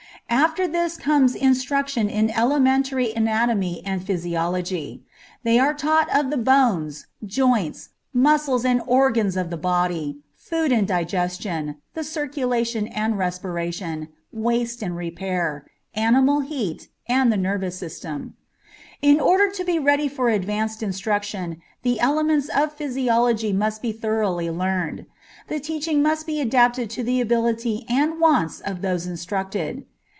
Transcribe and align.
After 0.33 0.65
this 0.65 0.95
comes 0.95 1.35
instruction 1.35 2.09
in 2.09 2.29
elementary 2.29 3.13
anatomy 3.13 3.83
and 3.85 4.01
physiology. 4.03 5.03
They 5.43 5.59
are 5.59 5.73
taught 5.73 6.07
of 6.15 6.29
the 6.29 6.37
bones, 6.37 7.05
joints, 7.25 7.89
muscles, 8.13 8.63
and 8.63 8.81
organs 8.87 9.35
of 9.35 9.49
the 9.49 9.57
body, 9.57 10.19
food 10.33 10.71
and 10.71 10.87
digestion, 10.87 11.75
the 11.95 12.03
circulation 12.05 12.87
and 12.87 13.17
respiration, 13.17 14.07
waste 14.31 14.81
and 14.81 14.95
repair, 14.95 15.65
animal 15.95 16.39
heat, 16.39 16.87
and 17.09 17.29
the 17.31 17.37
nervous 17.37 17.77
system. 17.77 18.33
In 19.01 19.19
order 19.19 19.51
to 19.51 19.65
be 19.65 19.79
ready 19.79 20.07
for 20.07 20.29
advanced 20.29 20.81
instruction 20.81 21.61
the 21.83 21.99
elements 21.99 22.47
of 22.55 22.71
physiology 22.73 23.51
must 23.51 23.81
be 23.81 23.91
thoroughly 23.91 24.49
learned. 24.49 25.07
The 25.49 25.59
teaching 25.59 26.01
must 26.01 26.25
be 26.25 26.39
adapted 26.39 26.89
to 26.91 27.03
the 27.03 27.19
ability 27.19 27.85
and 27.89 28.19
wants 28.21 28.61
of 28.61 28.81
those 28.81 29.05
instructed. 29.05 29.85